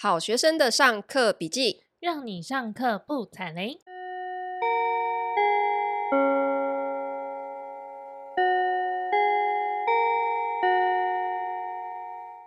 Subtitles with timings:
[0.00, 3.80] 好学生的上课笔记，让你上课不踩雷。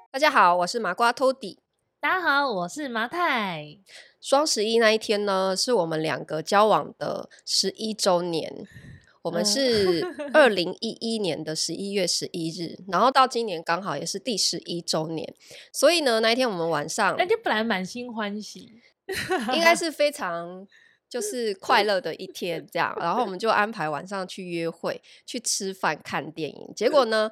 [0.10, 1.58] 大家好，我是麻瓜 Tody。
[2.00, 3.80] 大家好，我是麻太。
[4.22, 8.66] 双十一那一天呢，是我们两个交往的十一周年。
[9.22, 10.02] 我们是
[10.34, 15.34] 二零一一年的十一月十一日，然后到今年刚好也是第十一周年，
[15.72, 18.82] 所以呢，那一天我们晚上那天本来满心欢喜，
[19.54, 20.68] 应该是 非常
[21.10, 26.74] 就是快乐的一天，这样，然后我们就安排晚上去约会、去吃饭、看电影。
[26.76, 27.32] 结果呢，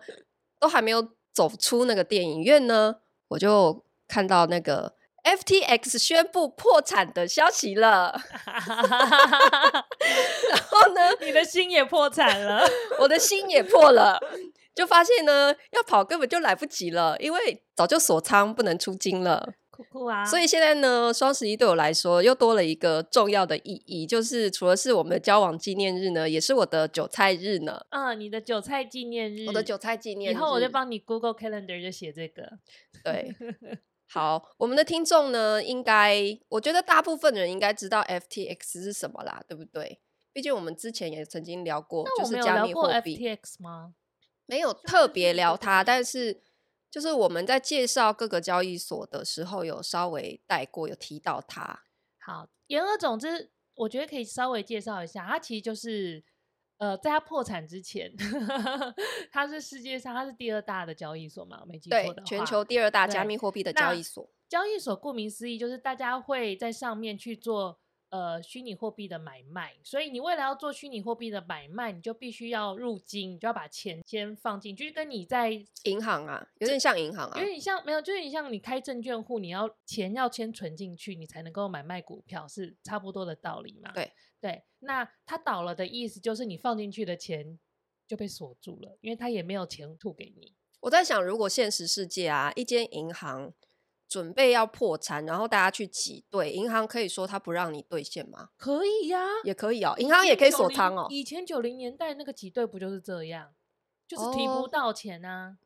[0.60, 2.98] 都还没有走出那个电影院呢，
[3.30, 4.98] 我就看到那个。
[5.38, 8.64] FTX 宣布破产的消息了， 然
[10.70, 12.66] 后呢，你的心也破产了，
[13.00, 14.20] 我的心也破了，
[14.74, 20.26] 就发现呢，要跑根本就来不及了，因为早就锁仓不能出金了，酷酷啊！
[20.26, 27.80] 所以现在呢，双十一对我来说又多了一个重要的意义，就是除了是我们的交往纪念日呢，也是我的韭菜日呢。
[27.91, 32.49] 嗯，你的韭菜纪念日，我的韭菜纪念日，以后我就帮你 Google Calendar 就写这个，
[33.04, 33.32] 对。
[34.12, 40.02] 好，我们的听众呢，应该我觉得大部分人应该知道 FTX 是什么啦，对不对？
[40.34, 43.15] 毕竟我们之前也曾经聊过，就是加密货币。
[43.15, 43.93] FTX 吗？
[44.48, 46.41] 没有特别聊它，但是
[46.90, 51.84] 就是我们在介绍各个交易所的时候，有稍微带过，有提到它。
[52.18, 56.24] 好，言而总之，我觉得可以稍微介绍一下，它其实就是。
[56.80, 58.12] 呃，在它破产之前，
[59.32, 61.63] 它是世界上它是第二大的交易所嘛？
[61.68, 64.30] 没记错的全球第二大加密货币的交易所。
[64.47, 69.75] 交易所顾名思义，就是大家会在上面去做呃虚拟货币的买卖。
[69.84, 75.52] 所以你为了要做虚拟货币的买卖，你就必须要入金，你就要把钱先放进去，就是跟你在
[75.84, 83.91] 银行啊，有点像银行啊，有点像没有，就是你像你开证券户，你要钱要先存进去，你才能够买卖股票，是差不多的道理嘛？
[83.94, 84.12] 对。
[84.41, 87.59] 对，那它倒了的意思就是你放进去的钱
[88.07, 90.56] 就被锁住了，因为它也没有钱吐给你。
[90.80, 93.53] 我在想，如果现实世界啊，一间银行
[94.09, 98.50] 准备要破产，然后大家去挤兑，银行可以说他不让你兑现吗？
[98.58, 101.06] 可以呀、啊，也可以哦，银行也可以锁仓哦。
[101.12, 103.53] 以前九零年代那个挤兑不就是这样，
[104.08, 105.58] 就是提不到钱啊。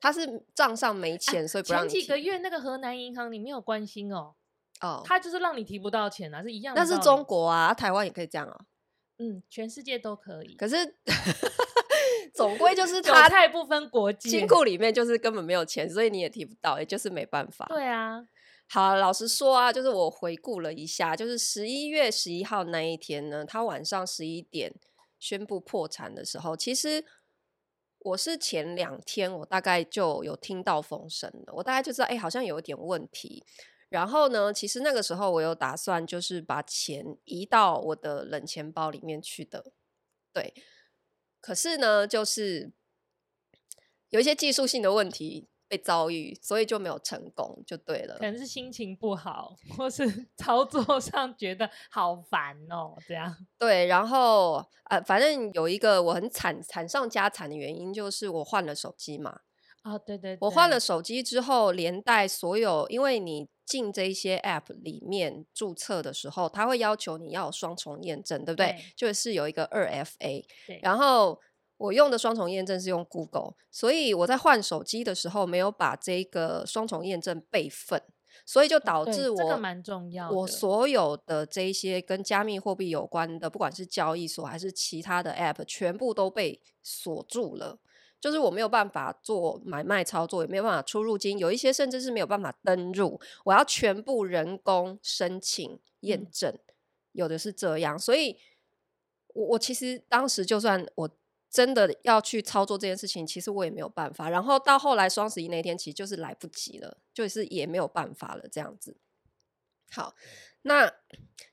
[0.00, 4.34] 他是账上没钱，啊、所以不让你几个月那个河南银行，你没有关心哦。
[4.80, 6.82] 哦，他就是让你提不到钱啊，是一样的。
[6.82, 8.60] 那是中国啊，台湾也可以这样啊。
[9.18, 10.54] 嗯，全世界都可以。
[10.56, 10.76] 可是
[12.34, 17.64] 总归就是他太不分国籍，金库里面就是根本没有钱，所以你也提不到，也就是没办法。
[17.70, 18.26] 对啊，
[18.68, 24.74] 好，老实说啊，就是我回顾了一下，就是十一月十一号那一天呢，他晚上十一点
[25.18, 27.04] 宣布破产的时候，其实
[28.00, 33.42] 我是前两天我大概就有听到风声了，我大概就知道，哎、欸，好像有一点问题。
[33.88, 39.72] 然后呢，其实那个时候我有打算，就是把钱移到我的冷钱包里面去的，
[40.32, 40.52] 对。
[41.40, 42.72] 可是呢，就是
[44.08, 48.16] 有一些技术性的问题被遭遇，所以就没有成功，就对了。
[48.18, 50.04] 可能是心情不好，或是
[50.36, 53.46] 操作上觉得好烦哦，这样。
[53.56, 59.42] 对，然后呃，反正有一个我很惨惨上加惨的原因，就是我换了手机嘛。
[59.86, 68.72] 啊、哦，对，对对，我换了手机之后，连带所有，因为你进这些 App 里面注册的时候，它会要求你要有双重验证，对不对？
[68.72, 70.44] 对，就是有一个二 FA。
[70.82, 71.40] 然后
[71.76, 78.02] 我用的双重验证是用 Google，所以我在换手机的时候没有把这个双重验证备份，
[78.44, 87.78] 所以就导致我、这个蛮重要，我所有的这一些跟加密货币有关的，不管是交易所还是其他的 App，全部都被锁住了。
[88.18, 96.74] 就是我没有办法做买卖操作，也没有办法出入金，有一些甚至是没有办法登入，我要全部人工申请验证，嗯，
[97.12, 97.96] 有的是这样。
[97.96, 98.38] 所以
[99.34, 101.10] 我我其实当时就算我
[101.50, 104.30] 真的要去操作这件事情，其实我也没有办法。
[104.30, 108.96] 然后到后来双十一那天，其实就是来不及了，就是也没有办法了，这样子。
[109.92, 110.16] 好，
[110.62, 110.90] 那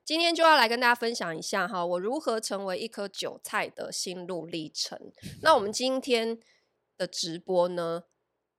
[0.03, 5.11] 今天就要来跟大家分享一下哈，我如何成为一颗韭菜的心路历程。
[5.41, 6.39] 那我们今天。
[6.97, 8.03] 的直播呢，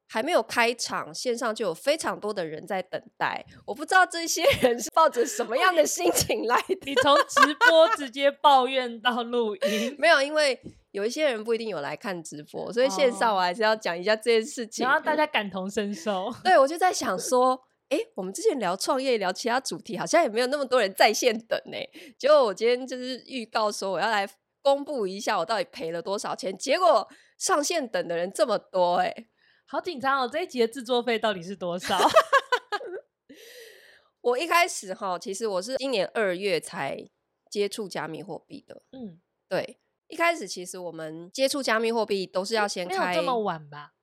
[0.09, 3.45] 还没有开场，线上就有非常多的人在等待。
[3.67, 6.79] 我不知道这些人是抱着什么样的 心情来的。
[6.83, 10.61] 你从直播直接抱怨到录音， 没有，因为
[10.93, 16.33] 有一些人不一定有来看直播，所以线上我还是要讲一下这件事情，然后大家感同身受。
[16.45, 21.79] 对，我就在想说，哎，我们之前聊创业、聊其他主题，好像也没有那么多人在线等呢。
[22.17, 24.29] 结果我今天就是预告说，我要来
[24.65, 27.09] 公布一下我到底赔了多少钱，结果。
[27.37, 29.27] 上线等的人这么多，欸，哎，
[29.67, 30.31] 好紧张哦！
[30.33, 31.99] 这一集的制作费到底是多少？
[34.23, 37.11] 我一开始哈，其实我是今年二月才
[37.51, 38.83] 接触加密货币的。
[38.93, 43.95] 嗯，对，一开始其实我们接触加密货币都是要先开，没有这么晚吧？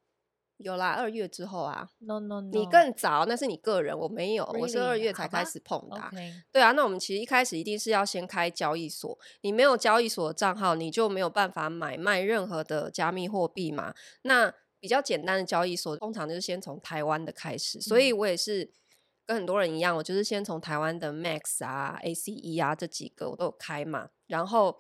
[0.64, 1.88] 有啦，二月之后啊。
[2.00, 4.60] No no no，你更早，那是你个人，我没有，Really?
[4.60, 5.98] 我是二月才开始碰的。
[5.98, 6.32] Okay.
[6.52, 13.94] 对啊，那我们其实一开始一定是要先开交易所，你没有交易所的账号，你就没有办法买卖任何的加密货币嘛。
[14.24, 18.72] 那比较简单的交易所，通常就是先从台湾的开始，所以我也是。
[19.24, 24.78] 跟很多人一样，我就是先从台湾的 Max 啊、ACE 啊这几个我都有开嘛，然后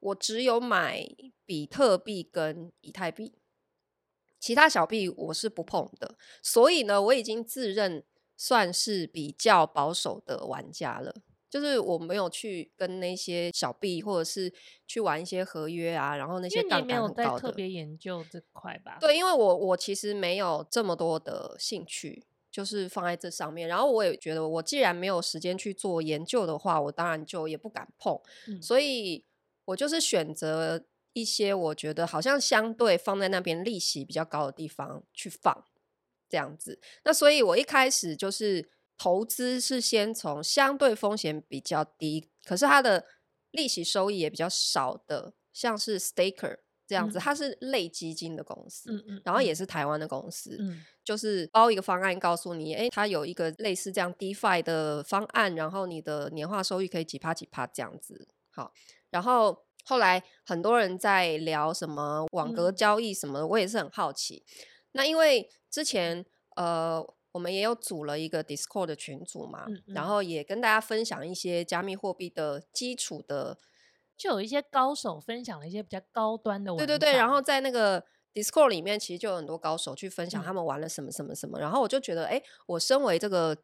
[0.00, 1.06] 我只有买
[1.46, 3.38] 比特币跟以太币，
[4.38, 6.16] 其他小币我是不碰的。
[6.42, 8.04] 所以呢，我已经自认
[8.36, 11.14] 算是比较保守的玩家了，
[11.50, 14.52] 就是我没有去跟那些小币或者是
[14.86, 17.40] 去玩一些合约啊，然后那些杠杆很高的。
[17.40, 18.98] 特别研究这块吧？
[19.00, 22.24] 对，因为我我其实没有这么多的兴趣。
[22.50, 28.18] 就是放在这上面，然后我也觉得，我既然没有时间去做研究的话，我当然就也不敢碰。
[28.48, 29.22] 嗯，所以
[29.66, 30.82] 我就是选择
[31.12, 35.64] 一些我觉得好像相对放在那边利息比较高的地方去放，
[36.28, 36.80] 这样子。
[37.04, 43.06] 那所以我一开始就是投资是先从相对风险比较低，可是它的
[43.50, 50.84] 利息收益也比较少的，像是 Staker 这样子，它是类基金的公司，嗯嗯，然后也是台湾的公司，嗯。
[51.04, 58.28] 就是包一个方案，告诉你，哎，它有一个类似这样 DeFi 的方案，然后你的年化收益可以几趴几趴这样子。
[58.50, 58.74] 好，
[59.08, 64.44] 然后后来很多人在聊什么网格交易什么的，我也是很好奇。
[64.46, 66.24] 嗯、那因为之前
[66.56, 67.02] 呃，
[67.32, 73.56] 我们也有组了一个 Discord 的群组嘛，嗯嗯、然后也跟大家分享一些加密货币的基础的，
[74.16, 76.76] 就有一些高手分享了一些比较高端的。
[76.76, 78.04] 对对对，然后在那个。
[78.34, 83.56] Discord 里面其实就有很多高手去分享他们玩了什么什么什么，嗯、然后我就觉得，哎，我身为这个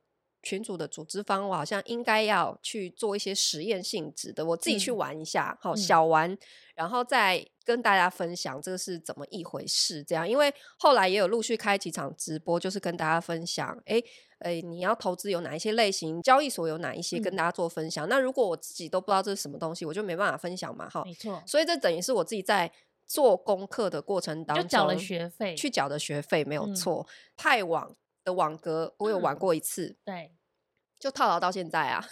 [0.44, 6.38] 群组的组织方，我好像应该要去做一些实验性质的，我自己去玩一下，好、嗯、小玩，嗯、
[6.76, 10.04] 然后再跟大家分享这个是怎么一回事。
[10.04, 14.00] 这样，因为后来也有陆续开几场直播，就是跟大家分享，哎
[14.38, 18.06] 哎，你要投资有哪一些类型，交易所有哪一些，跟大家做分享。
[18.06, 21.42] 嗯、那如果我自己都不知道这是什么东西，我就没办法分享嘛，哈，没错。
[21.46, 22.70] 所以这等于是我自己在。
[23.06, 27.06] 做功课的过程当中，就缴了学费，去缴的学费没有错。
[27.06, 27.94] 嗯、派网
[28.24, 30.32] 的网格，我有玩过一次，嗯、对，
[30.98, 32.04] 就套牢到现在啊。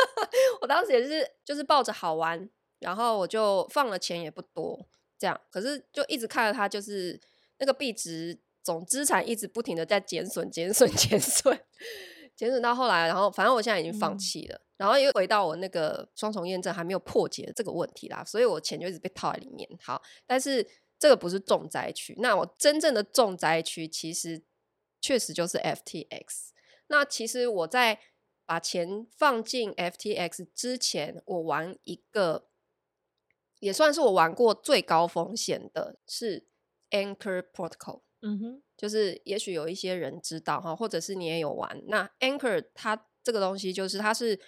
[0.60, 4.86] 我当时也是，就是抱着好玩，然后我就放了钱也不多，
[5.18, 7.20] 这样，可是就一直看着它，就是
[7.58, 11.58] 那个币值总资产一直不停的在减损、减损、减损。
[12.36, 19.68] 减损到后来，然后反正我现在已经放弃了，嗯、然后又回到我那个双重验证还没有破解的这个问题啦，所以我钱就一直被套在里面。
[19.80, 20.66] 好，但是
[20.98, 24.42] 这个不是重灾区，那我真正的重灾区其实
[25.04, 26.48] 确实就是 FTX。
[26.86, 28.00] 那其实我在
[28.46, 32.48] 把钱放进 FTX 之前，我玩一个
[33.58, 36.46] 也算是我玩过最高风险的是
[36.90, 38.00] Anchor Protocol。
[38.22, 38.62] 嗯哼。
[38.76, 41.82] 就是，也许有一些人知道哈，或者是你也有玩。
[41.86, 44.40] 那 Anchor 它这个东西，就是它是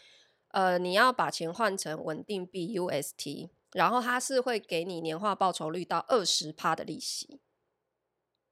[0.48, 7.40] 呃，你要把钱换成稳定币 UST，然后它是会给你年化报酬率到二十趴的利息。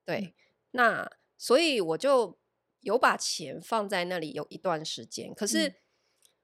[0.05, 0.35] 对，嗯、
[0.71, 2.39] 那所以我就
[2.81, 5.35] 有把钱放在那里有一段时间。
[5.35, 5.75] 可是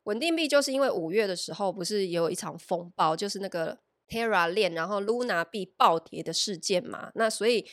[0.05, 3.79] 稳定币就是因为五月的时候不是也有一场风暴，就是那个
[4.09, 7.67] Terra 链，然后 Luna 币暴跌的事件嘛，那所以。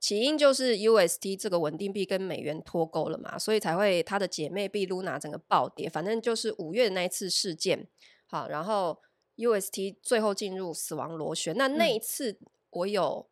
[0.00, 5.90] 起因就是 UST 这个稳定币跟美元脱钩了嘛，所以才会它的姐妹币 Luna 整个暴跌。
[5.90, 7.88] 反正就是五月的那一次事件，
[8.28, 9.00] 好，然后
[9.34, 11.56] UST 最后进入死亡螺旋。
[11.56, 12.38] 那那一次
[12.70, 13.28] 我有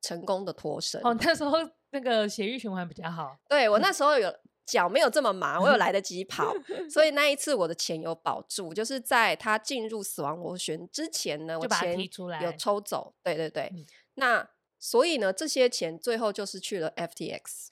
[0.00, 1.00] 成功的脱身。
[1.02, 1.58] 哦，那时候
[1.96, 3.36] 那个血液循环比较好。
[3.48, 4.30] 对，我那时候有
[4.66, 6.52] 脚没有这么麻，我有来得及 跑，
[6.90, 11.98] 所以那一次我的钱有保住，就是在他进入死亡螺旋之前呢，我钱
[12.42, 13.14] 有抽走。
[13.22, 13.84] 对对对，嗯、
[14.14, 14.48] 那。
[14.78, 17.68] 所以呢，这些钱最后就是去了 FTX，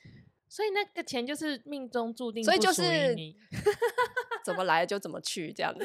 [0.48, 3.14] 所以那个钱就是命中注定，所以就是
[4.42, 5.84] 怎么来就怎么去这样子。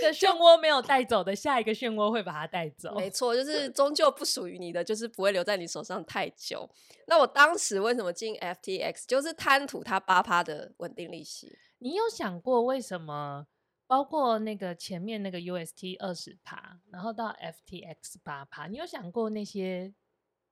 [0.00, 2.94] 这个漩涡没有带走的，下一个漩涡会把它带走。
[2.96, 6.68] 没 错，就是终究不属于你的，就是不会留在你手上太久。
[7.06, 11.58] 那我当时为什么进 FTX，就是贪图它八趴的稳定利息。
[11.78, 13.46] 你有想过为什么？
[13.86, 19.92] 包括那个前面那个 UST 二十趴，然后到 FTX 八趴，你有想过那些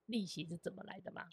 [0.06, 1.26] 利息是怎么来的吗？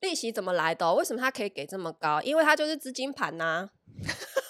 [0.00, 0.94] 利息怎么来的？
[0.94, 2.20] 为什么它可以给这么高？
[2.22, 3.70] 因为它就是资金盘呐、啊。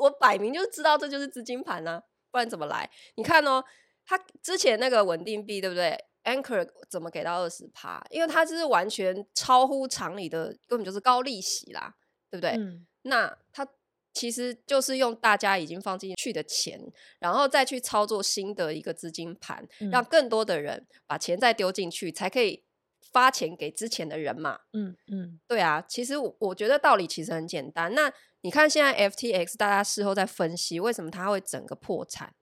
[0.00, 2.90] 我摆明就知道这就是资金盘呐、啊，不然怎么来？
[3.16, 3.64] 你看哦，
[4.04, 8.04] 他之前那个稳定币对不对？Anchor 怎么给到二十趴？
[8.10, 11.94] 因为它就是完全超乎常理的，根本就是高利息啦。
[12.32, 12.50] 对不对？
[12.50, 13.66] 嗯、那他
[14.14, 16.80] 其实就是用大家已经放进去的钱，
[17.18, 22.62] 然后再去操作新的一个资金盘，嗯、让更多的人把钱再丢进去，才可以
[23.12, 24.60] 发钱给之前的人嘛。
[24.72, 27.94] 嗯嗯，对啊，其实我我觉得道理其实很简单。
[27.94, 28.12] 那
[28.42, 32.34] 你看现在 FTX，大家事后在分析为什么它会整个破产。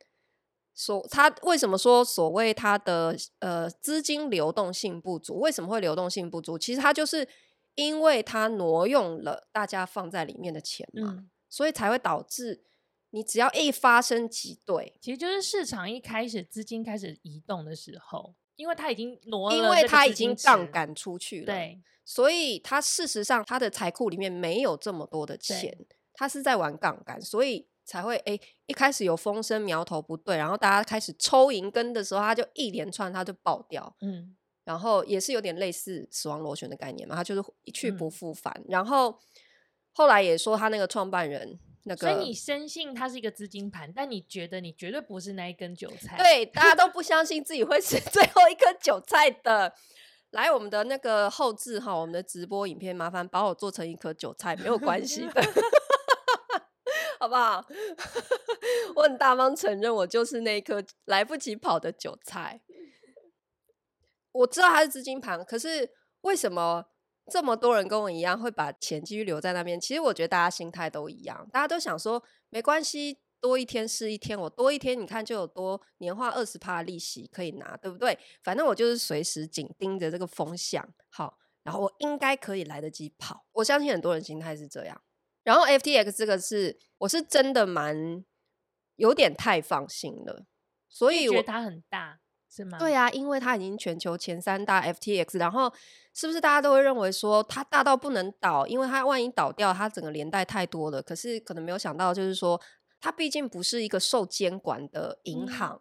[0.74, 5.40] 所它为什么说所谓它的呃资金流动性不足？
[5.40, 6.56] 为什么会流动性不足？
[6.56, 7.28] 其实它就是
[7.74, 12.62] 因为它挪用了大家放在里面的钱嘛，嗯、所以才会导致
[13.10, 25.74] 你只要一发生挤兑，其实就是市场一开始资金开始移动的时候，因为他已经挪了，因为他已经杠杆出去了，对，所以他事实上他的财库里面没有这么多的钱，
[26.12, 27.66] 他是在玩杠杆，所以。
[27.88, 38.52] 才会哎，一开始有风声苗头不对，然后大家开始抽银根的时候，他就一连串他就爆掉，嗯，然后也是有点类似死亡螺旋的概念嘛，他就是一去不复返。
[38.58, 39.18] 嗯、然后
[39.94, 49.74] 后来也说他那个创办人那个，所以你深信它是一个资金盘，但你觉得你绝对不是那一根韭菜，对，大家都不相信自己会是 最后一根韭菜的。
[50.32, 55.42] 来我们的那个后置哈，我们的直播影片，麻烦把我做成一颗韭菜，没有关系的。
[57.18, 57.64] 好不好？
[58.94, 62.60] 我很大方承认，我就是那一颗来不及跑的韭菜。
[64.32, 66.84] 我知道它是资金盘，可是为什么
[67.28, 69.80] 这么多人跟我一样会把钱继续留在那边？
[69.80, 78.18] 其实我觉得大家心态都一样，大家都想说没关系，多一天是一天，我多一天，你看就有多年化二十趴的利息可以拿，对不对？
[78.42, 83.44] 反正我就是随时紧盯着这个风向，好，然后我应该可以来得及跑。
[83.52, 85.00] 我相信很多人心态是这样。
[85.44, 88.24] 然后 FTX 这个是，我是真的蛮
[88.96, 90.44] 有点太放心了，
[90.88, 92.78] 所以我觉得它很大，是吗？
[92.78, 95.72] 对啊，因为它已经全球前三大 FTX，然后
[96.14, 98.66] 是不是大家都会认为说它大到不能倒？
[98.66, 101.02] 因为它万一倒掉，它整个连带太多了。
[101.02, 102.60] 可是可能没有想到，就是说
[103.00, 105.80] 它毕竟不是一个受监管的银行，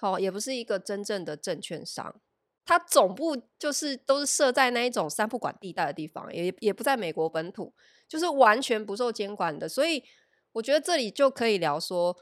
[0.00, 2.20] 好、嗯哦，也不是一个真正的证券商，
[2.64, 7.74] 它总部就是都是设在那一种三不管地带的地方，也也不在美国本土。
[8.08, 10.02] 就是完全不受监管的，所以
[10.50, 12.16] 我觉得这里就可以聊说，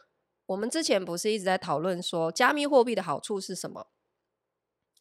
[0.48, 3.88] 我们之前不是一直在讨论说，加密货币的好处是什么？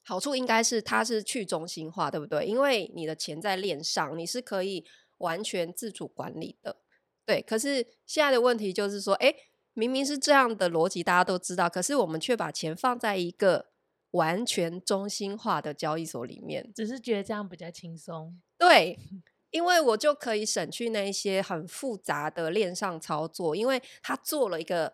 [0.04, 2.46] 好处应该是它是去中心化，对不对？
[2.46, 4.86] 因为你的钱在链上，你是可以
[5.20, 6.82] 完全自主管理的。
[7.26, 9.34] 对，可是现在的问题就是说，诶，
[9.74, 13.68] 明明是这样的逻辑，大家都知道，可是我们却把钱放在一个
[14.12, 18.42] 完全中心化的交易所里面，只是觉得这样比较轻松。
[18.58, 19.00] 对。
[19.50, 24.94] 因为我就可以省去那一些很复杂的链上操作，因为他做了一个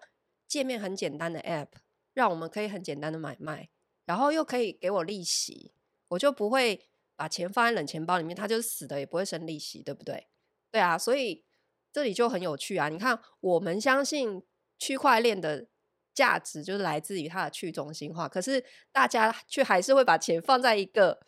[0.53, 1.69] 界面很简单的 App，
[2.13, 3.69] 让我们可以很简单的买卖，
[4.05, 5.73] 然后又可以给我利息，
[6.09, 10.27] 我就不会把钱放在冷钱包里面，它就死的也不会生利息，对不对？
[10.71, 11.43] 对啊，所以
[11.91, 12.89] 这里就很有趣啊！
[12.89, 14.43] 你看，我们相信
[14.77, 15.67] 区块链的
[16.13, 21.19] 价值就是来自于它的去中心化，可是大家却还是会把钱放在一个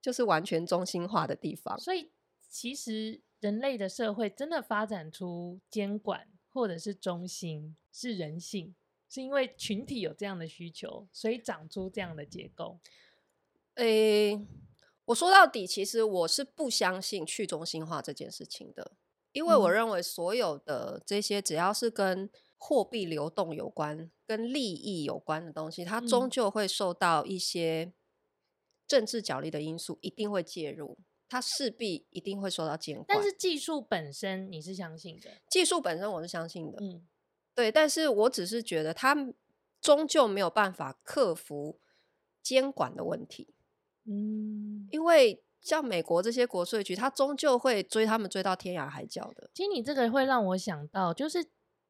[0.00, 2.12] 就是完全中心化的地方，所以。
[2.52, 8.74] 其实人类的社会真的发展出监管或者是中心是人性，
[9.08, 12.78] 是因为群体有这样的需求，所以长出这样的结构。
[13.74, 14.46] 诶，
[15.06, 18.92] 我说到底，其实我是不相信去中心化这件事情的，
[19.32, 27.92] 因为我认为所有的这些只要是跟货币流动有关、跟利益有关的东西，它终究会受到一些
[28.86, 30.98] 政治角力的因素，一定会介入。
[31.32, 35.30] 它势必一定会受到监管，但是技术本身你是相信的？
[35.48, 37.06] 技术本身我是相信的，嗯，
[37.54, 37.70] 对。
[37.70, 39.16] 但是我只是觉得他
[39.80, 41.78] 终究没有办法克服
[42.42, 43.54] 监管的问题，
[44.04, 49.50] 嗯，因为像美国这些国税局，他终究会追他们追到天涯海角的。
[49.54, 51.46] 其实你这个会让我想到，就是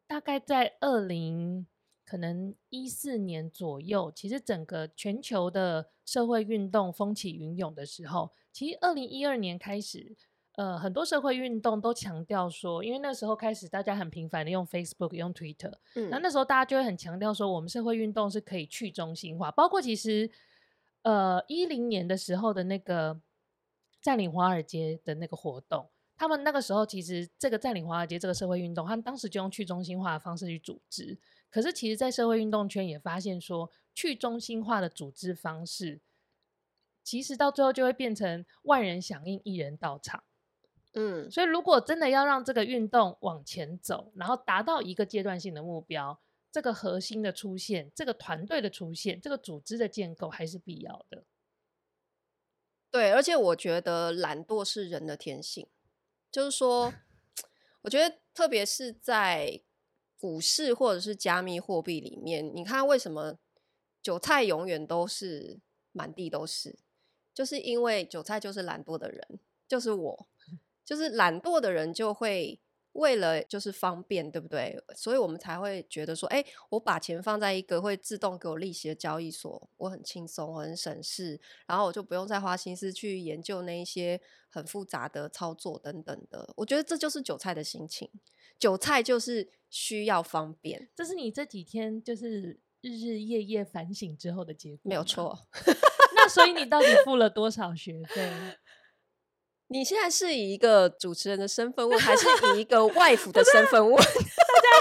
[0.06, 1.66] 大概在二零
[2.04, 8.32] 可能一四年左右，其实整个全球的社会运动风起云涌的时候。
[8.52, 10.16] 其实，二零一二年开始，
[10.60, 19.50] 呃，很多社会运动都强调说，因为那时候开始大家很频繁的用 Facebook、用 Twitter，嗯，那那时候大家就会很强调说，我们社会运动是可以去中心化。
[19.50, 20.30] 包括其实，
[21.00, 23.18] 呃，一零年的时候的那个
[24.02, 31.16] 占领华尔街的那个活动，他们那个时候其实这个占领华尔街这个社会运动，他们当时就用去中心化的方式去组织。
[31.48, 36.02] 可是，其实，在社会运动圈也发现说，去中心化的组织方式。
[37.02, 40.22] 其实到最后就会变成万人响应，一人到场。
[40.92, 46.20] 嗯，所以如果真的要让这个运动往前走，然后达到一个阶段性的目标，
[46.50, 51.24] 这个核心的出现，这个团队的出现，这个组织的建构还是必要的。
[52.90, 55.68] 对，而且我觉得懒惰是人的天性，
[56.32, 56.92] 就是说
[57.82, 59.60] 我觉得特别是在
[60.18, 63.38] 股市或者是加密货币里面，你看为什么
[64.02, 65.60] 韭菜永远都是
[65.92, 66.76] 满地都是，
[67.32, 70.26] 就是因为韭菜就是懒惰的人，就是我，
[70.90, 72.58] 就是懒惰的人就会。
[72.94, 74.76] 为了就是方便，对不对？
[74.96, 86.52] 所以我们才会觉得说，哎，我把钱放在一个会自动给我利息的交易所，我很轻松，我很省事，然后我就不用再花心思去研究那一些很复杂的操作等等的。
[86.56, 88.10] 我觉得这就是韭菜的心情，
[88.58, 90.90] 韭菜就是需要方便。
[90.96, 95.46] 这是你这几天就是日日夜夜反省之后的结果，没有错。
[96.16, 98.28] 那所以你到底付了多少学费？
[99.72, 103.94] 你现在是以一个主持人的身份问，还是以一个外服的身份问？
[103.96, 104.10] 大家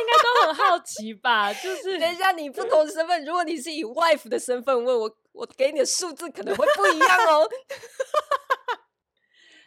[0.02, 1.54] 应该都很好奇吧？
[1.54, 7.48] 就是等一下，你不同的身份，如果你是以外服的身份问我，我给你的数字可能会不一样哦。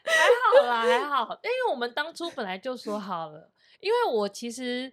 [0.04, 0.12] 还
[0.60, 3.52] 好啦，还好，因为我们当初本来就说好了。
[3.78, 4.92] 因为我其实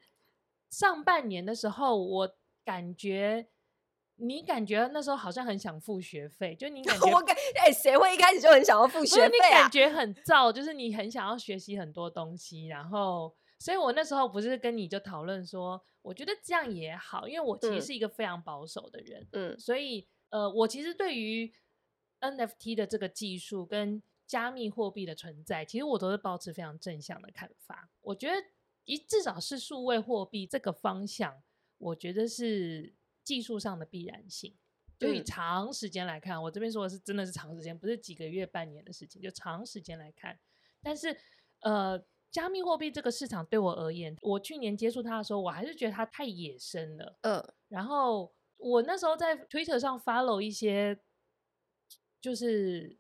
[0.70, 2.30] 上半年的时候，我
[2.64, 3.48] 感觉。
[4.22, 9.30] 你感觉那时候好像很想付学费，就你 感觉我感哎，谁会一开始就很想要付学费啊？
[9.32, 21.52] 你感觉很燥，就是你很想要学习很多东西，然后，所以我那时候不是跟你就讨论说，我觉得这样也好，因为我其实是一个非常保守的人，嗯，所以呃，我其实对于
[22.20, 27.90] NFT 的这个技术跟加密货币的存在，其实我都是保持非常正向的看法。
[28.02, 28.36] 我觉得
[28.84, 31.42] 一至少是数位货币这个方向，
[31.78, 32.94] 我觉得是。
[33.24, 34.56] 技术上的必然性，
[34.98, 40.40] 就以长时间来看，嗯、我这边说的是真的是长时间，不是几个月、半年的事情，就长时间来看。
[40.82, 41.16] 但是，
[41.60, 47.18] 呃，加密货币这个市场对我而言，我去年接触它的时候，我还是觉得它太野生了。
[47.22, 51.00] 嗯、呃，然后我那时候在 Twitter 上 follow 一些，
[52.20, 52.98] 就是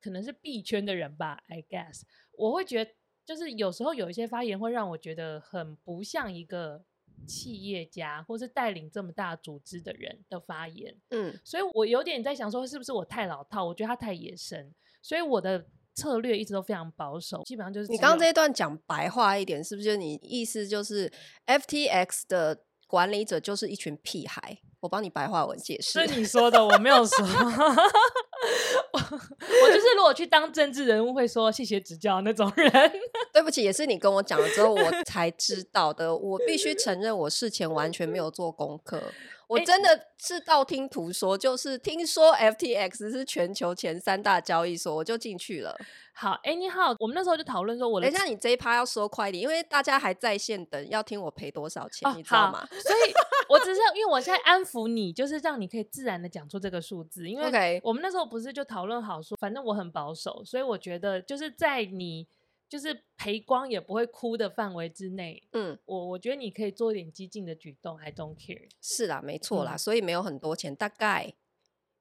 [0.00, 2.92] 可能是币圈的人吧，I guess，我会觉得，
[3.24, 6.84] 就是有时候有一些发言会让我觉得很不像一个。
[7.26, 13.64] 企业家或是带领这么大组织的人的发言，嗯，所以我有点在想说，是不是我太老套？
[13.64, 19.96] 我觉得他太野生，所以我的策略一直都非常保守，基本上就是你刚刚这一段讲白话一点，是不是？
[19.96, 21.12] 你意思就是
[21.46, 24.58] FTX 的管理者就是一群屁孩？
[24.80, 27.16] 我帮你白话文解释，是你说的，我没有说。
[28.92, 32.70] 我就是如果去当政治人物，会说谢谢指教那种人。
[33.32, 36.14] 对不起，也是你跟我讲了之后，我才知道的。
[36.14, 39.02] 我必须承认，我事前完全没有做功课。
[39.48, 45.78] 我真的是道听途说，就是听说 FTX 是全球前三大交易所，我就进去了。
[46.12, 52.66] 好，哎，你好，我们那时候就讨论说，我等一下你这一趴要说快一点，因为大家还在线等，要听我赔多少钱，哦、你知道吗？
[52.66, 53.12] 所以，
[53.48, 57.28] 我只是因为我现在安抚你，就是让你可以自然的讲出这个数字。
[57.28, 62.26] 因为我们那时候不是就讨论好说，反正我很保守，所以我觉得就是在你。
[62.68, 68.66] 就是赔光也不会哭的范围之内，嗯，我我觉得你可以做一点激进的举动，I don't care。
[68.80, 71.34] 是啦，没错啦，嗯、所以没有很多钱，大概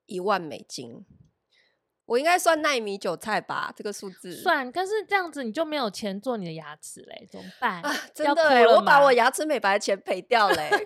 [0.05, 1.05] 一万美金，
[2.05, 3.73] 我应该算奈米韭菜吧？
[3.75, 7.81] 这个数字算，但是这样子你就没有钱做你的牙齿嘞，怎么办？
[7.81, 10.69] 啊，真的，我把我牙齿美白的钱赔掉嘞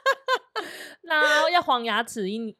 [1.02, 2.56] 那要黄牙齿一一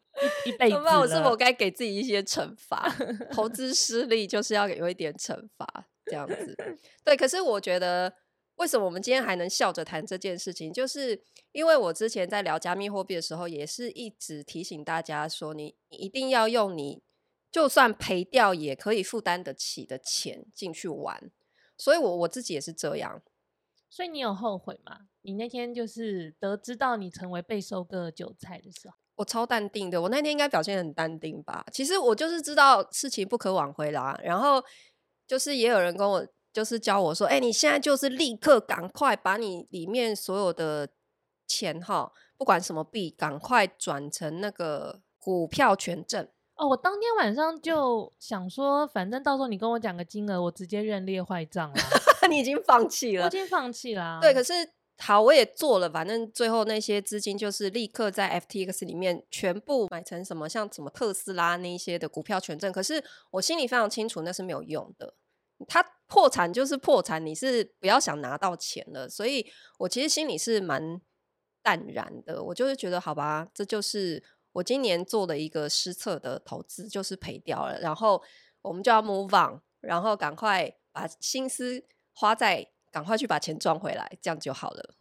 [0.47, 0.99] 一辈子，怎么办？
[0.99, 2.93] 我是否该给自己一些惩罚？
[3.33, 5.87] 投资失利就是要有一点惩罚。
[6.07, 6.57] 这样子，
[7.05, 7.17] 对。
[7.17, 8.13] 可是我觉得，
[8.57, 10.73] 为什么我们今天还能笑着谈这件事情？
[10.73, 17.01] 就是因为我之前在聊加密货币的时候，也是一直提醒大家说，你一定要用你
[17.51, 21.31] 就算赔掉也可以负担得起的钱进去玩。
[21.77, 23.23] 所以我我自己也是这样。
[23.89, 25.09] 所以你有后悔吗？
[25.23, 30.01] 你那天就是得知到你成为被收割韭菜的时候，我超淡定的。
[30.03, 31.65] 我那天应该表现很淡定吧？
[31.73, 34.63] 其实我就是知道事情不可挽回啦，然后。
[35.31, 40.89] 就是也有人跟我就是教我说，哎、欸，你现在就是立刻赶快把你里面所有的
[41.47, 46.29] 钱哈，不管什么币，赶快转成那个股票权证。
[46.61, 51.77] 哦，我当天晚上就想说，反正到时候你跟我讲个金额，我直接认列坏账了。
[52.29, 53.25] 你已经放弃了？
[53.25, 54.19] 我已经放弃了。
[54.21, 54.53] 对，可是
[54.99, 62.71] 好，我也做了，反正最后那些资金就是立刻在 FTX 里面全部买成什么像什么特斯拉那一些的股票权证。
[62.71, 65.15] 可是我心里非常清楚，那是没有用的。
[65.67, 69.09] 他破产就是破产，你是不要想拿到钱了。
[69.09, 71.01] 所以我其实心里是蛮
[71.63, 72.43] 淡然的。
[72.45, 77.81] 我就是觉得，好吧，这就是我今年做的一个失策的投资，就是赔掉了。
[77.81, 78.23] 然后
[78.63, 84.95] 我们就要 move on，然后赶快把心思花在赶快去把钱赚回来，这样就好了。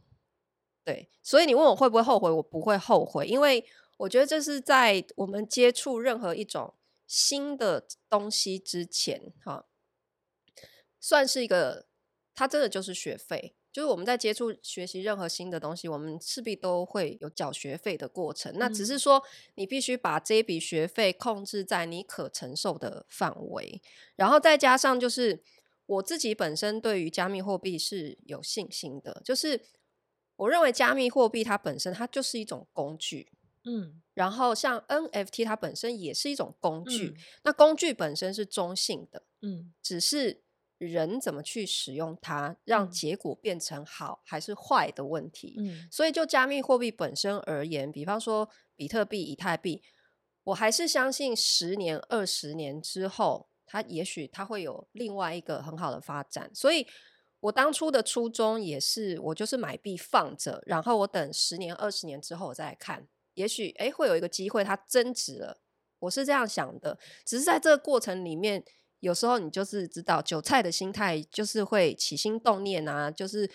[0.84, 3.66] 对，所以你问我会不会后悔，我不会后悔，因为
[3.98, 9.66] 我觉得这是在我们接触任何一种新的东西之前，哈。
[11.02, 11.88] 算是一个
[12.36, 13.56] 它真的就是学费。
[13.72, 18.52] 就是我们在接触学习任何新的东西，我们势必都会有缴学费的过程。
[18.58, 19.24] 那只是说，
[19.56, 23.80] 你必须把这一笔学费控制在你可承受的范围，
[24.16, 25.44] 然后再加上就是
[25.86, 29.22] 我自己本身对于加密货币是有信心的。
[29.24, 29.62] 就是
[30.38, 33.32] 我认为加密货币它本身它就是一种工具，
[33.66, 40.42] 嗯，然后像 NFT 它本身也是一种工具，嗯，那工具本身是中性的，嗯，只是。
[40.80, 45.56] 人怎么去使用它，让结果变成好还是坏的问题。
[45.60, 49.84] 嗯，所以就加密货币本身而言，比方说比特币、以太币，
[50.46, 56.50] 我还是相信十年、二十年之后，它也许它会有另外一个很好的发展。
[56.56, 56.88] 所以
[57.42, 65.60] 我当初的初衷也是，我就是买币放着，然后我等十年、二十年之后我再来看，也许诶会有一个机会它增值了。
[66.00, 68.64] 我是这样想的，只是在这个过程里面。
[69.00, 73.50] 有时候你就是知道韭菜的心态，就是会起心动念啊，就是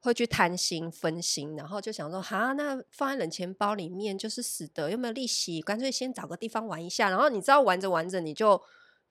[0.00, 5.62] 会去贪心分心，然后就想说，哈，那放在冷钱包里面就是死的，又没有利息？
[5.62, 7.08] 干脆先找个地方玩一下。
[7.08, 8.60] 然后你知道玩着玩着你就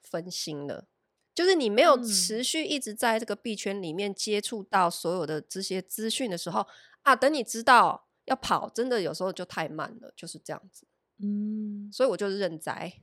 [0.01, 0.85] 分心了，
[1.33, 6.67] 就是你没有持续一直在这个币圈里面接触到所有的这些资讯的时候
[7.01, 10.85] 啊，等你知道要跑，真的有时候就太慢了，就是这样子。
[11.19, 12.93] 嗯，所以我就是认栽。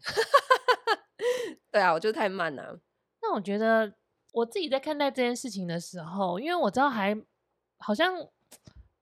[1.71, 2.81] 对啊，我就太慢了。
[3.23, 3.95] 那我觉得
[4.33, 7.15] 我自己在看待这件事情的时候，因为我知道还
[7.79, 8.29] 好像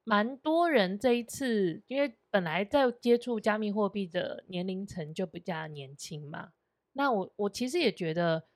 [0.05, 6.51] 蛮多人这一次，因为本来在接触加密货币的年龄层就比较年轻嘛。
[6.95, 8.49] 那我我其实也觉得，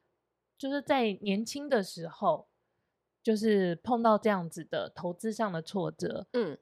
[0.58, 2.48] 就是在年轻的时候，
[3.22, 6.58] 就是碰到这样子的投资上的挫折，嗯，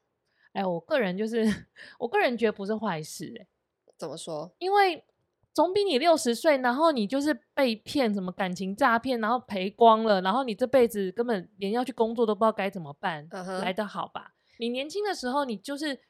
[0.52, 1.42] 哎，我个人就是
[2.00, 3.46] 我个人觉得不是坏事，欸，
[3.96, 4.54] 怎么说？
[4.58, 5.04] 因为。
[5.52, 13.58] 总比你六十岁，然后你就是被骗，什么感情诈骗，然后赔光了，然后你这辈子根本连要去工作都不知道该怎么办，uh -huh.
[13.58, 14.34] 来的好吧？
[14.58, 16.00] 你年轻的时候，你就是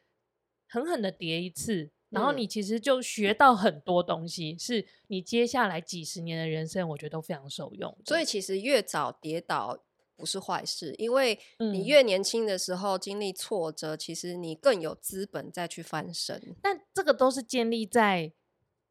[0.69, 7.97] 狠狠的跌一次，然后你其实就学到很多东西，嗯、是你接下来几十年的人生，我觉得都非常受用。
[8.05, 9.83] 所以其实越早跌倒
[10.17, 11.39] 不是坏事，因为
[11.73, 16.55] 你越年轻的时候经历挫折，嗯、其实你更有资本再去翻身。
[16.61, 18.35] 但这个都是建立在。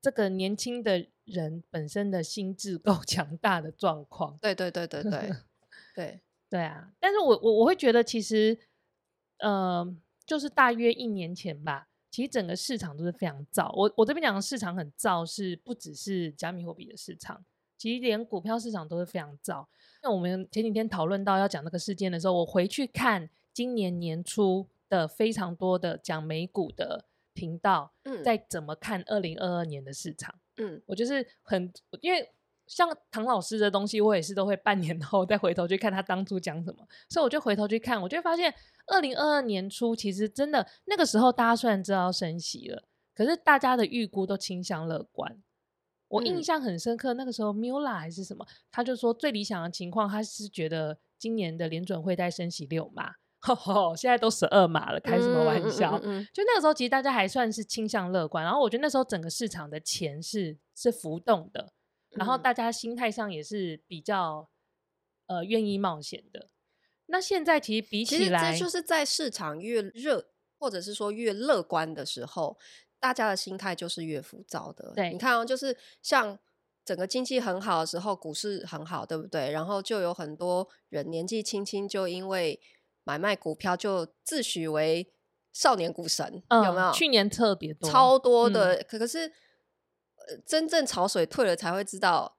[0.02, 5.32] 这个年轻的人本身的心智够 强大的状况，对对对 对对
[5.94, 6.92] 对对啊！
[7.00, 8.58] 但是我我我会觉得，其实，
[9.40, 9.86] 呃，
[10.26, 13.72] 就是大约一年前吧，其实整个市场都是非常燥。
[13.76, 17.44] 我我这边讲的市场很燥，是不只是加密货币的市场，
[17.78, 19.68] 其实连股票市场都是非常燥。
[20.02, 27.09] 那我们前几天讨论到要讲那个事件的时候，我回去看今年年初的非常多的讲美股的。
[27.40, 27.90] 频道
[28.26, 30.36] 在怎么看二零二二年的市场？
[30.58, 31.72] 嗯，我就是很，
[32.02, 32.30] 因为
[32.68, 38.54] 像唐老师的东西，我也是都会半年后再回头去看他当初讲什么，所以我就回头去看，我就发现
[38.88, 42.84] 二零二二年初其实真的那个时候，大家虽然知道升息了，
[43.16, 45.42] 可是大家的预估都倾向乐观。
[46.10, 53.14] 我印象很深刻，那个时候 Mula 还是什么，他就说最理想的情况，他是觉得今年的联准会在升息六码。
[53.40, 55.98] 吼吼，现在都十二码了，开什么玩笑？
[55.98, 56.28] 嗯嗯嗯嗯。
[56.34, 58.44] 就那个时候，其实大家还算是倾向乐观。
[58.44, 61.74] 然后我觉得那时候整个市场的钱是是浮动的，
[62.12, 64.50] 然后大家心态上也是比较
[65.28, 66.50] 呃愿意冒险的。
[67.08, 72.58] 那现在其实比起来，这就是在市场越热或者是说越乐观的时候，
[73.00, 74.92] 大家的心态就是越浮躁的。
[74.94, 76.38] 对，你看哦，就是像
[76.86, 79.50] 整个经济很好的时候，股市很好，对不对？
[79.50, 82.60] 然后就有很多人年纪轻轻就因为
[83.04, 85.12] 买卖股票就自诩为
[85.52, 86.92] 少年股神，嗯、有没有？
[86.92, 88.76] 去年特别多，超多的。
[88.76, 89.28] 嗯、可可是，
[90.28, 92.38] 呃，真正潮水退了才会知道，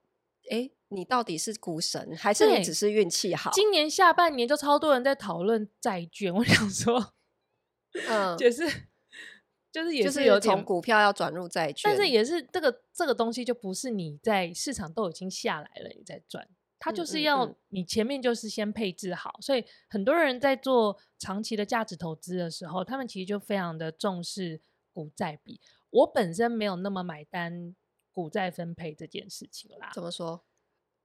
[0.50, 3.50] 哎、欸，你到底是股神还是你只是运气好？
[3.52, 7.14] 今年下半年就超多人在讨论债券，我想说，
[8.08, 8.64] 嗯，就是
[9.72, 16.48] 就是也是有从股票要转入债券，但是也是这个这个东西就不是你在市场都已经下来了，你在转。
[16.82, 24.62] 它就是要你前面就是先配置好，所以很多人在做长期的价值投资的时候，他们其实就非常的重视
[24.94, 25.60] 股债比。
[25.90, 27.76] 我本身没有那么买单
[28.12, 29.90] 股债分配这件事情啦。
[29.92, 30.42] 怎么说？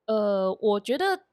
[0.06, 1.26] 呃，我觉得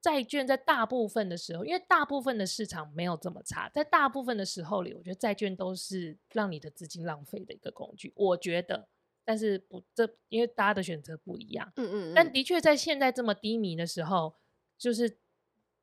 [0.00, 8.14] 债券在大部分的时候，因为大部分的市场没有这么差，在大部分的时候里，我觉得债券都是让你的资金浪费的一个工具。
[8.16, 8.88] 我觉得。
[9.30, 14.34] 但是不，这因为大家的选择不一样，嗯嗯，嗯，但的确在现在这么低迷的时候，
[14.76, 15.18] 就是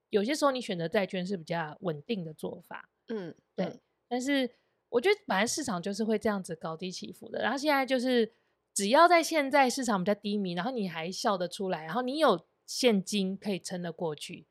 [0.10, 3.68] 有些时候你选择债券是比较稳定的做法，嗯，对。
[3.68, 3.80] 嗯、
[4.10, 4.58] 但是
[4.90, 8.34] 我觉得本来市场就是会这样子高低起伏的，然后现在就是
[8.74, 14.46] 只要在现在市场比较低迷，然后你还笑得出来，然后你有现金可以撑得过去，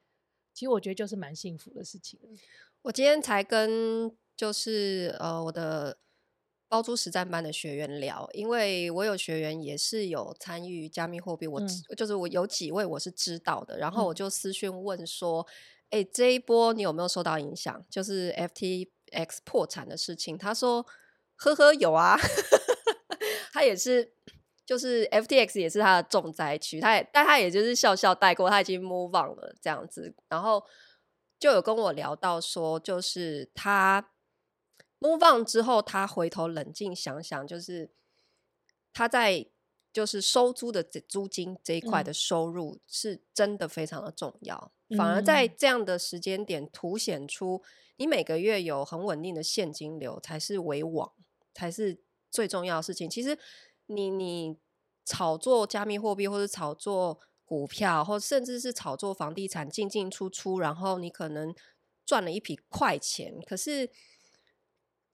[0.55, 2.19] 其实我觉得就是蛮幸福的事情。
[2.81, 5.99] 我今天才跟就是呃我的
[6.69, 15.47] 包租实战班的学员聊，因为我有学员也是有参与加密货币，我、嗯、就是我有几位我是知道的，然后我就私讯问说，
[15.91, 17.85] 哎、嗯，这一波你有没有受到影响？
[17.89, 20.85] 就是 FTX 破产的事情，他说，
[21.37, 22.19] 呵呵，有啊。
[23.53, 24.13] 他也是，
[24.67, 30.63] 就是 FTX 也是他的重灾区，他也，但他也就是笑笑带过，他已经 move on 了这样子，然后
[31.39, 34.11] 就有跟我聊到说，就是他
[35.01, 37.91] move on 之后，他回头冷静想想，就是
[38.93, 39.47] 他在
[39.93, 47.63] 就是收租的这租金这一块的收入是真的非常的重要，嗯、反而在这样的时间点凸显出
[47.97, 51.13] 你每个月有很稳定的现金流才是为王，
[51.55, 51.99] 才是。
[52.29, 53.39] 最重要的事情，其实
[53.87, 54.59] 你你
[55.07, 61.55] 炒作加密货币，或者炒作股票，或甚至是炒作房地产进进出出，然后你可能
[62.05, 63.89] 赚了一笔快钱，可是，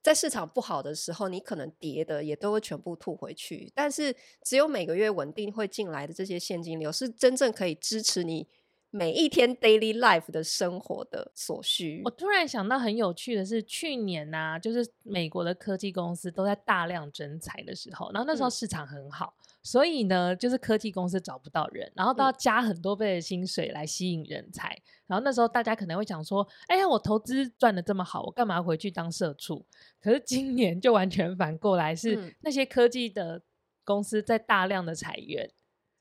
[0.02, 3.70] 在市场不好的时候，你可能跌的也都会全部吐回去。
[3.74, 8.48] 但是，只有每个月稳定会进来的这些现金流，是真正可以支持你。
[8.94, 24.68] 每一天 daily life 的生活的所需，我突然想到很有趣的是，去年呐、啊，就是美国的科技公司都在大量增财的时候，然后那时候市场很好，嗯、所以呢，就是科技公司找不到人，然后都要加很多倍的薪水来吸引人才。
[24.68, 29.64] 嗯、然后那时候大家可能会想说，哎呀，我投资赚的这么好，我干嘛回去当社畜？
[30.00, 33.40] 可是今年就完全反过来，是那些科技的
[33.84, 35.48] 公司在大量的裁员。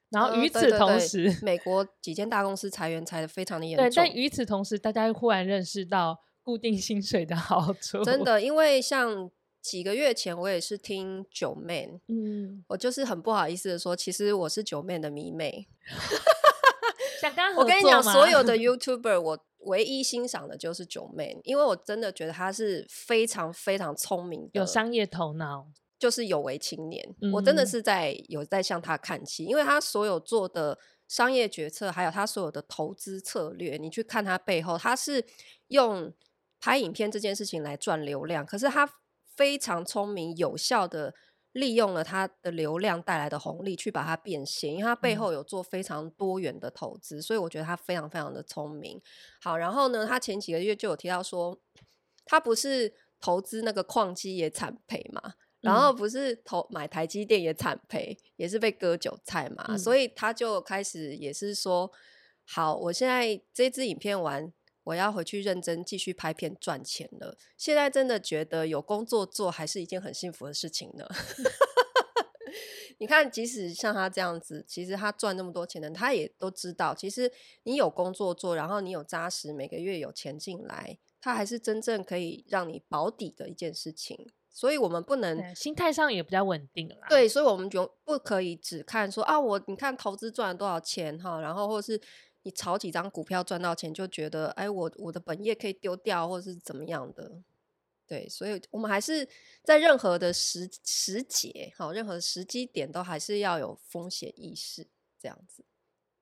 [0.10, 3.86] 然后与此同时，呃、对对对美国几间大公司裁员裁的非常的严重。
[3.86, 8.04] 对，但与此同时，大家忽然认识到固定薪水的好处。
[8.04, 15.68] 真的，因为像几个月前，我也是听 Joeman，嗯，我就是很不好意思的说，其实我是 Joeman 的迷妹。
[17.22, 25.68] 想跟我跟你讲，所有的 YouTuber，我唯一欣赏的就是 Joeman，因为我真的觉得她是非常非常聪明的，有商业头脑。
[26.00, 35.24] 就是有为青年，嗯、我真的是在有在向他看齐，因为他所有做的商业决策，还有他所有的投资策略，你去看他背后，他是
[35.68, 36.12] 用
[36.60, 38.92] 拍影片这件事情来赚流量，可是他
[39.42, 41.16] 非常聪明，有效的
[41.54, 49.02] 利用了他的流量带来的红利去把它变现，因为他背后有做非常多元的投资，嗯、所以我觉得他非常非常的聪明。
[49.42, 51.60] 好，然后呢，他前几个月就有提到说，
[52.24, 55.34] 他不是投资那个矿机也惨赔嘛。
[55.60, 61.92] 然后不是投买台积电也惨赔，也是被割韭菜嘛，嗯、所以他就开始也是说，
[62.46, 67.38] 好，我现在这支影片完，我要回去认真继续拍片赚钱了。
[67.58, 71.08] 现在真的觉得有工作做还是一件很幸福的事情呢。
[73.00, 77.32] 你看，即使像他这样子，其实他赚那么多钱的，他也都知道，其实
[77.64, 84.30] 你有工作做，然后你有扎实每个月有钱进来，他还是真正可以让你保底的一件事情。
[84.54, 87.08] 所以我们不能心态上也比较稳定啦。
[87.10, 92.00] 对，所以我们就不可以只看说啊，我你看投资赚了多少钱哈，然后或是
[92.44, 97.42] 你炒几张股票赚到钱，就觉得哎，我我的本业可以丢掉，或是怎么样的。
[98.08, 99.28] 对，所以我们还是
[99.64, 105.64] 在任何的时时节，好，任何的时机点都还是要有风险意识，这样子。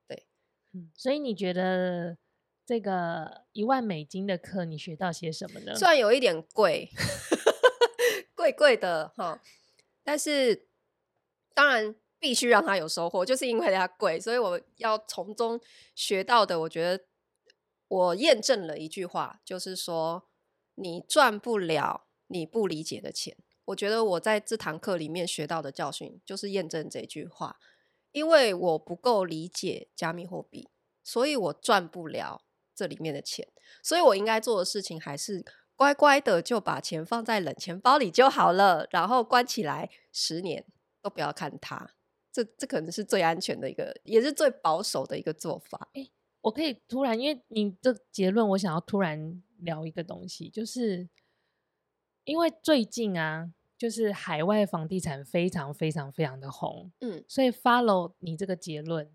[0.08, 0.27] 对，
[0.73, 2.17] 嗯，所以你觉得
[2.65, 5.75] 这个一万美金的课，你学到些什么呢？
[5.75, 6.89] 虽然有一点贵。
[8.36, 9.41] 贵贵的哈，
[10.01, 10.69] 但是
[11.53, 15.60] 当然必须让他有收获，就是因为它贵，所以我要从中
[15.95, 16.60] 学到的。
[16.62, 17.05] 我觉得
[17.88, 20.27] 我验证了一句话，就是说
[20.75, 23.38] 你赚不了你不理解的钱。
[23.65, 27.58] 我觉得我在这堂课里面学到的教训，就是验证这句话，
[28.12, 30.69] 因为我不够理解加密货币，
[31.03, 32.43] 所以我赚不了
[32.75, 33.47] 这里面的钱。
[33.82, 35.45] 所以我应该做的事情还是。
[35.79, 40.65] 乖乖的就把钱放在冷钱包里就好了，然后关起来十年
[41.01, 41.91] 都不要看它。
[42.43, 45.89] 这这可能是最安全的一个，也是最保守的一个做法。
[45.93, 51.10] 欸，我可以突然，因为你这结论，我想要突然聊一个东西，就是
[52.23, 59.12] 因为最近啊，就是海外房地产非常非常非常的红，嗯，所以 follow 你这个结论，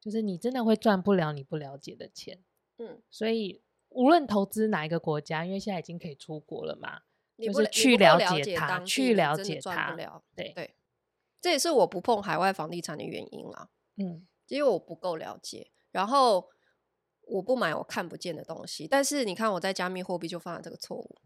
[0.00, 2.42] 就是你真的会赚不了你不了解的钱，
[2.78, 3.62] 嗯，所以。
[3.90, 7.00] 无论投资哪一个国家，因为现在已经可以出国了嘛，
[7.36, 9.96] 你不就是去了解它，去了解它，
[10.34, 10.74] 对对，
[11.46, 13.68] 这也是我不碰海外房地产的原因啊。
[13.98, 16.48] 嗯，因为我不够了解，然后
[17.20, 18.88] 我不买我看不见的东西。
[18.88, 21.16] 但是你看我在加密货币就犯了这个错误，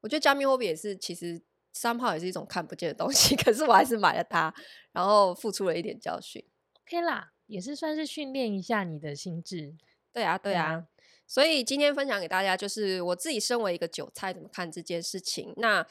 [0.00, 1.42] 我觉得加密货币也是其实
[1.74, 4.54] 三炮也是一种看不见的东西， 可是我还是买了它，
[4.92, 6.42] 然后付出了一点教训。
[6.80, 9.76] OK 啦，也是算是训练一下你的心智。
[10.10, 10.86] 对啊，对啊。
[11.26, 15.52] 所以今天分享给大家，就是我自己身为一个韭菜怎么看这件事情。
[15.58, 15.86] 那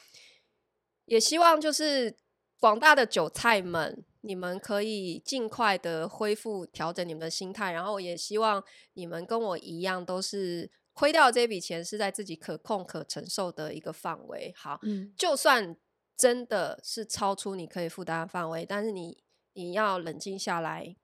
[1.04, 2.16] 也希望就是
[2.64, 14.50] 广大的韭菜们，你们可以尽快的恢复调整你们的心态，然后也希望你们跟我一样，都是亏掉这笔钱是在自己可控可承受的一个范围。
[14.56, 15.76] 好，嗯，就算
[16.16, 19.22] 真的是超出你可以负担的范围，但是你
[19.52, 20.96] 你要冷静下来。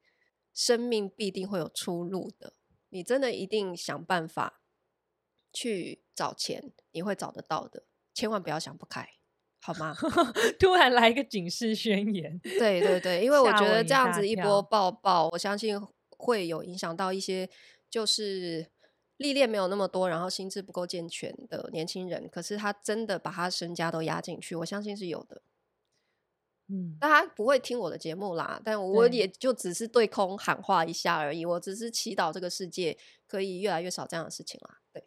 [0.54, 2.54] 生命必定会有出路的，
[2.88, 4.62] 你真的一定想办法
[5.52, 9.06] 去找钱，你会找得到的，千万不要想不开，
[9.62, 9.94] 好吗？
[10.58, 15.78] 突然来一个警示宣言，对对对，因为我觉得这样子一波爆爆，我相信
[16.10, 17.48] 会有影响到一些
[17.88, 18.66] 就是
[19.18, 25.42] 历练没有那么多，然后心智不够健全的年轻人，可是他真的把他身家都压进去，我相信是有的。
[26.72, 31.44] 嗯，但他不会听我的节目啦，但我也就只是对空喊话一下而已。
[31.44, 32.96] 我只是祈祷这个世界
[33.26, 34.78] 可以越来越少这样的事情啦。
[34.92, 35.04] 对，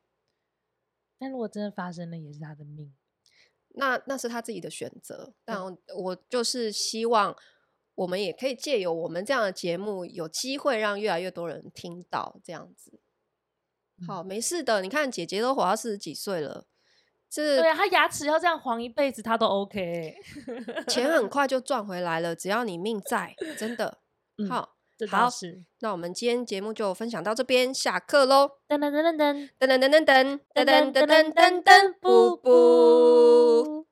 [1.17, 2.93] 但如果真的发生了，也是他的命，
[3.73, 5.33] 那那是他自己的选择。
[5.45, 5.62] 但
[5.95, 7.36] 我就是希望
[7.95, 12.99] 我们也可以借由我们这样的节目，有机会让越来越多人听到这样子。
[14.07, 16.65] 好，没事的，你看姐姐都活到四十几岁了。
[17.29, 20.15] 这对啊，他牙齿要这样黄一辈子，她都 OK，
[20.88, 23.99] 钱很 快就赚回来了，只要你命在，真的。
[24.99, 25.36] 嗯、好，好，
[25.79, 28.51] 那我们今天节目就分享到这边，下课喽！
[28.67, 33.88] 噔噔噔噔噔噔噔噔噔噔噔噔噔噔，噔，布布。